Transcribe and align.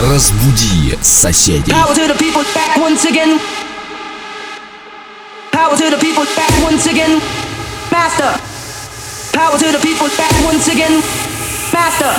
Разбуди 0.00 0.98
соседей. 1.02 1.72
Power 1.72 1.94
to 1.94 2.06
the 2.06 2.18
people 2.18 2.44
back 2.54 2.76
once 2.76 3.04
again. 3.04 3.40
Power 5.52 5.76
to 5.76 5.90
the 5.90 5.98
people 5.98 6.24
back 6.36 6.52
once 6.62 6.86
again. 6.86 7.20
Master. 7.90 8.32
Power 9.32 9.58
to 9.58 9.72
the 9.72 9.80
people 9.80 10.08
back 10.16 10.32
once 10.44 10.68
again. 10.68 11.02
Master. 11.72 12.12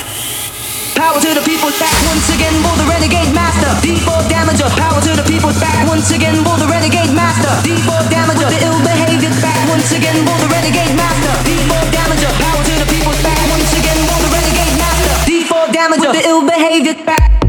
Power 0.98 1.22
to 1.22 1.30
the 1.38 1.42
people 1.46 1.70
back 1.78 1.94
once 2.10 2.30
again. 2.34 2.54
For 2.66 2.76
the 2.82 2.86
renegade 2.90 3.34
master. 3.34 3.70
D4 3.86 4.26
damager. 4.30 4.70
Power 4.74 5.02
to 5.02 5.14
the 5.16 5.26
people 5.30 5.54
back 5.62 5.88
once 5.88 6.10
again. 6.10 6.44
For 6.44 6.58
the 6.58 6.66
renegade 6.66 7.14
master. 7.14 7.54
D4 7.62 8.10
damager. 8.10 8.50
The 8.50 8.60
ill 8.66 8.80
behavior 8.82 9.34
back 9.42 9.70
once 9.70 9.92
again. 9.94 10.18
For 10.26 10.38
the 10.42 10.50
renegade 10.50 10.96
master. 10.98 11.34
D4 11.46 11.84
damager. 11.94 12.32
Power 12.42 12.64
to 12.66 12.74
the 12.82 12.88
people 12.90 13.14
back 13.22 13.42
once 13.54 13.72
again. 13.78 14.00
For 14.10 14.18
the 14.26 14.30
renegade 14.34 14.76
master. 14.82 15.14
D4 15.30 15.66
damager. 15.70 16.12
The 16.14 16.24
ill 16.26 16.42
behavior 16.42 16.98
back. 17.06 17.41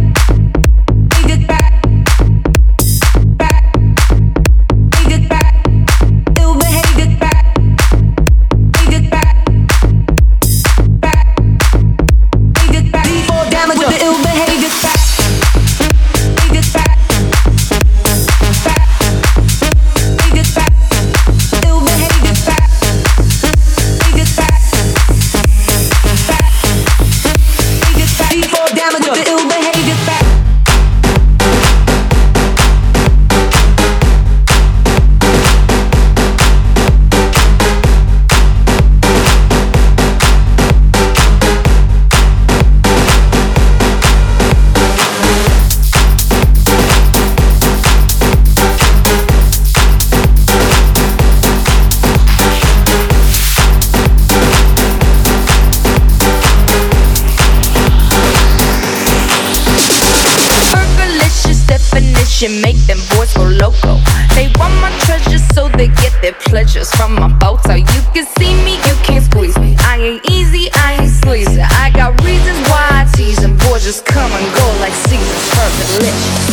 Definition 62.43 62.61
make 62.61 62.77
them 62.87 62.99
boys 63.15 63.33
go 63.33 63.43
loco. 63.43 63.99
They 64.35 64.51
want 64.57 64.73
my 64.81 64.91
treasures 65.05 65.43
so 65.53 65.69
they 65.69 65.87
get 65.87 66.13
their 66.21 66.33
pleasures 66.33 66.89
from 66.91 67.15
my 67.15 67.29
photo. 67.39 67.75
You 67.75 68.01
can 68.13 68.25
see 68.37 68.53
me, 68.65 68.75
you 68.75 68.95
can't 69.03 69.23
squeeze 69.23 69.57
me. 69.57 69.75
I 69.79 69.97
ain't 69.97 70.29
easy, 70.29 70.69
I 70.73 70.99
ain't 71.01 71.11
sleazy. 71.11 71.61
I 71.61 71.91
got 71.91 72.19
reasons 72.23 72.59
why 72.69 72.83
I 72.91 73.05
tease 73.15 73.37
them. 73.37 73.57
Boys 73.57 73.83
just 73.83 74.05
come 74.05 74.31
and 74.31 74.55
go 74.55 74.65
like 74.79 74.93
seasons. 74.93 75.49
Fergalicious. 75.55 76.43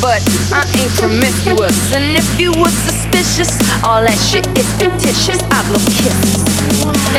But 0.00 0.22
I 0.54 0.62
ain't 0.78 0.92
promiscuous, 0.94 1.92
and 1.92 2.14
if 2.14 2.38
you 2.38 2.52
were 2.52 2.70
suspicious, 2.86 3.50
all 3.82 4.00
that 4.02 4.18
shit 4.30 4.46
is 4.54 4.68
fictitious. 4.78 5.42
I 5.50 5.66
blow 5.66 5.82
kisses. 5.90 6.44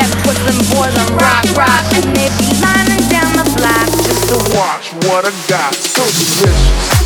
That 0.00 0.08
puts 0.24 0.40
them 0.48 0.56
boys 0.72 0.96
on 0.96 1.12
rock, 1.20 1.44
rock, 1.52 1.84
and 1.92 2.08
they 2.16 2.32
be 2.40 2.48
lining 2.56 3.04
down 3.12 3.36
the 3.36 3.44
block 3.52 3.88
just 4.00 4.32
to. 4.32 4.40
Watch 4.56 4.96
what 5.04 5.28
I 5.28 5.32
got. 5.46 5.74
So 5.74 6.00
delicious. 6.08 6.99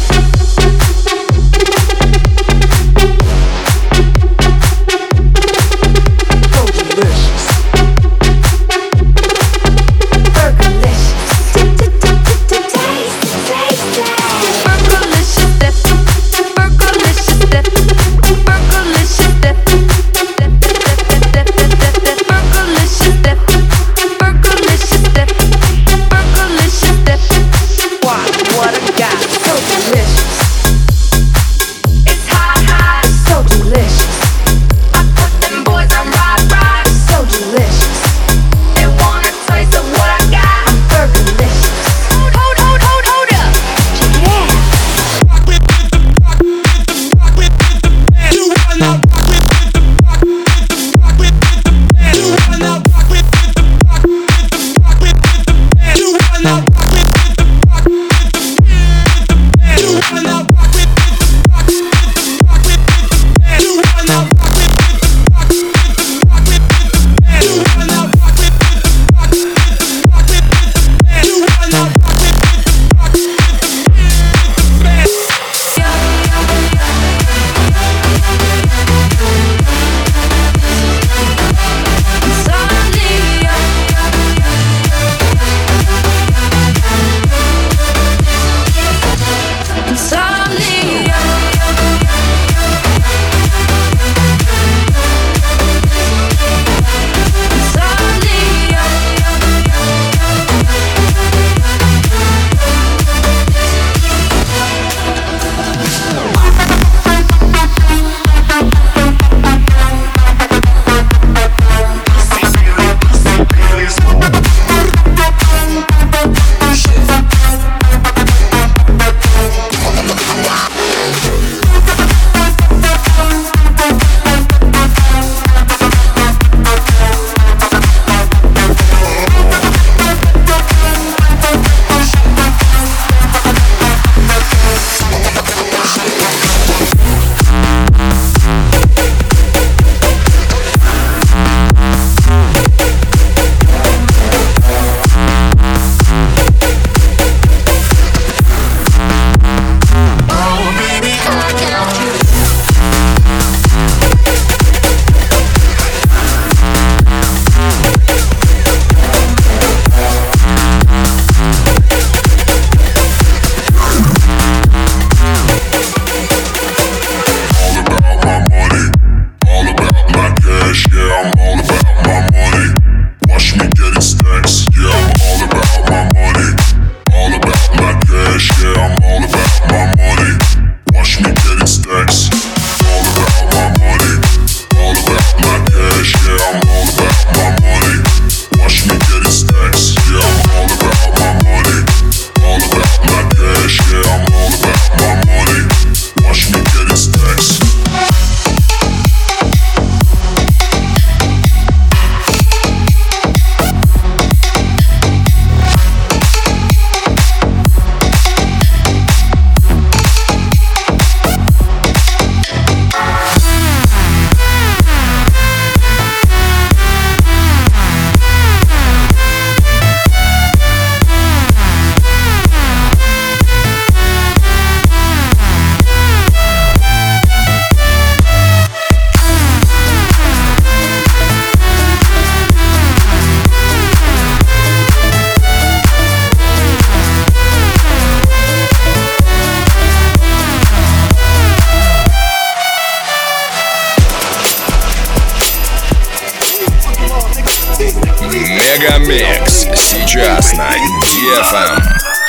Частно. 250.14 250.62
DFM. 251.02 251.74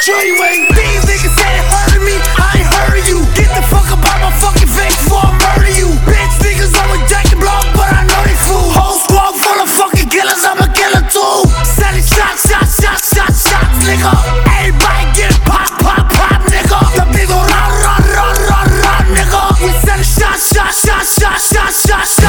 J-Way. 0.02 0.66
These 0.74 1.06
niggas 1.06 1.38
said 1.38 1.54
it 1.62 2.02
me. 2.02 2.18
I 2.42 2.66
ain't 2.66 3.06
you. 3.06 3.22
Get 3.38 3.54
the 3.54 3.62
fuck 3.70 3.86
up 3.94 4.02
out 4.02 4.26
my 4.26 4.32
fucking 4.42 4.68
face 4.74 4.98
before 5.06 5.22
I 5.22 5.38
murder 5.38 5.70
you. 5.70 5.94
Bitch 6.10 6.34
niggas 6.42 6.74
blow, 7.38 7.62
but 7.78 7.86
I 7.94 8.02
know 8.10 8.22
they 8.26 8.34
fool. 8.42 8.74
Whole 8.74 8.98
squad 8.98 9.38
full 9.38 9.62
of 9.62 9.70
fucking 9.70 10.10
killers. 10.10 10.42
I'm 10.50 10.58
a 10.66 10.68
killer 10.74 11.06
too. 11.14 11.46
Selling 11.62 12.02
shots, 12.02 12.50
shots, 12.50 12.82
shots, 12.82 13.14
shots, 13.14 13.46
shots, 13.54 13.78
nigga. 13.86 14.14
Get 15.14 15.30
it 15.30 15.46
pop, 15.46 15.70
pop, 15.78 16.10
pop, 16.10 16.42
nigga. 16.50 16.81
Run, 17.38 17.72
run, 17.86 18.04
run, 18.18 18.38
run, 18.50 18.70
run, 18.81 19.06
nigga. 19.14 19.42
We 19.62 19.70
selling 19.86 20.10
shots, 20.10 20.50
shots, 20.50 20.81
shots, 20.81 21.22
shots, 21.22 21.54
shots, 21.54 21.86
shots. 21.86 22.25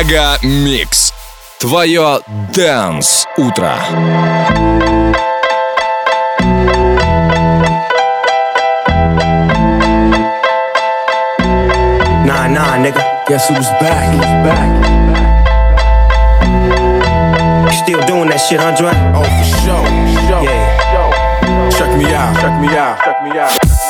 Мега 0.00 0.38
Микс. 0.40 1.12
Твое 1.58 2.20
Дэнс 2.54 3.26
Утро. 3.36 3.76
Nah, 12.24 12.48
nah, 12.48 12.78
nigga. 12.80 13.04
Guess 13.28 13.50
who's 13.50 13.68
back? 13.76 14.08
Who's 14.14 14.24
back? 14.40 14.70
You 17.66 17.76
still 17.76 18.00
doing 18.06 18.30
that 18.30 18.40
shit, 18.40 18.58
Andre? 18.58 18.88
Oh, 19.12 19.22
for 19.22 19.44
sure. 19.44 19.84
sure. 20.28 20.42
Yeah. 20.42 21.70
Check 21.76 21.94
me 21.98 22.06
out. 22.14 22.34
Check 22.40 22.58
me 22.58 22.68
out. 22.74 22.96
Check 23.04 23.22
me 23.22 23.38
out. 23.38 23.89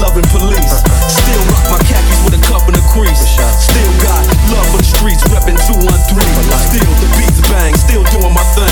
Loving 0.00 0.28
police. 0.28 0.84
Still 1.08 1.42
rock 1.48 1.64
my 1.72 1.78
khakis 1.88 2.20
with 2.24 2.34
a 2.36 2.42
cup 2.44 2.68
and 2.68 2.76
a 2.76 2.84
crease. 2.92 3.24
Still 3.60 3.92
got 4.04 4.26
love 4.52 4.66
for 4.68 4.78
the 4.78 4.84
streets, 4.84 5.24
reppin' 5.32 5.56
213. 5.56 6.20
Still 6.68 6.92
the 7.00 7.08
beats 7.16 7.40
bang, 7.48 7.74
still 7.76 8.04
doing 8.12 8.34
my 8.34 8.44
thing. 8.52 8.65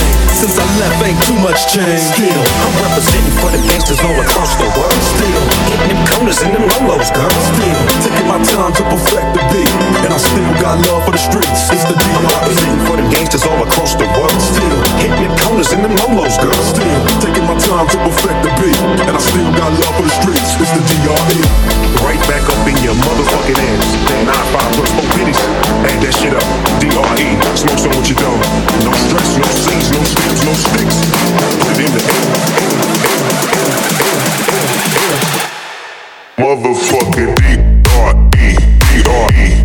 Since 0.45 0.61
I 0.61 0.69
left, 0.77 1.01
ain't 1.01 1.17
too 1.25 1.33
much 1.41 1.57
change. 1.73 1.97
Still, 1.97 2.29
I'm 2.37 2.73
representing 2.77 3.33
for 3.41 3.49
the 3.49 3.57
gangsters 3.65 3.97
all 4.05 4.13
across 4.13 4.53
the 4.61 4.69
world. 4.77 4.93
still, 5.01 5.41
Hitting 5.73 5.89
them 5.89 6.05
corners 6.05 6.37
and 6.45 6.53
them 6.53 6.69
lolos, 6.69 7.09
girl. 7.09 7.33
still 7.33 7.81
taking 8.05 8.29
my 8.29 8.37
time 8.45 8.69
to 8.77 8.85
perfect 8.85 9.25
the 9.33 9.41
beat. 9.49 9.73
And 10.05 10.13
I 10.13 10.21
still 10.21 10.45
got 10.61 10.77
love 10.85 11.01
for 11.01 11.17
the 11.17 11.23
streets. 11.25 11.65
It's 11.73 11.81
the 11.89 11.97
DRE. 11.97 12.29
Representing 12.29 12.77
for 12.85 12.93
the 12.93 13.09
gangsters 13.09 13.41
all 13.49 13.57
across 13.65 13.97
the 13.97 14.05
world. 14.05 14.37
Still, 14.37 14.77
Hitting 15.01 15.17
them 15.17 15.33
corners 15.41 15.73
and 15.73 15.81
them 15.81 15.97
lolos, 15.97 16.37
girl. 16.37 16.53
still 16.61 16.93
taking 17.25 17.49
my 17.49 17.57
time 17.57 17.89
to 17.89 17.97
perfect 18.05 18.37
the 18.45 18.53
beat. 18.61 18.77
And 19.01 19.17
I 19.17 19.21
still 19.25 19.49
got 19.57 19.73
love 19.73 19.97
for 19.97 20.05
the 20.05 20.13
streets. 20.13 20.61
It's 20.61 20.69
the 20.77 20.85
DRE. 20.93 21.41
Right 22.05 22.21
back 22.29 22.45
up 22.45 22.61
in 22.69 22.77
your 22.85 22.93
motherfucking 23.01 23.57
ass. 23.57 23.87
Nine 24.29 24.45
five 24.53 24.69
plus 24.77 24.93
four 24.93 25.09
pitties. 25.17 25.41
Add 25.89 25.97
that 26.05 26.13
shit 26.13 26.37
up. 26.37 26.45
D.R.E. 26.77 27.33
Smoke 27.57 27.81
some 27.81 27.97
what 27.97 28.05
you 28.05 28.13
don't. 28.13 28.37
No 28.85 28.93
stress, 28.93 29.29
no 29.41 29.47
C's, 29.49 29.89
no 29.89 30.01
stems, 30.05 30.34
Motherfucking 36.37 37.35
D-R-E, 37.35 38.55
D-R-E. 38.91 39.64